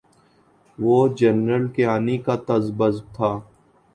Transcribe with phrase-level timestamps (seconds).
[0.79, 3.31] تو وہ جنرل کیانی کا تذبذب تھا۔